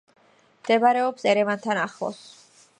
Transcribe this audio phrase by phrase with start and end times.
[0.61, 2.27] მდებარეობს ერევანთან ახლოს.